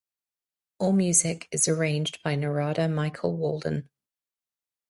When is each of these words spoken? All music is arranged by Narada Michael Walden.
All 0.79 0.93
music 0.93 1.47
is 1.51 1.67
arranged 1.67 2.23
by 2.23 2.33
Narada 2.33 2.87
Michael 2.89 3.37
Walden. 3.37 3.87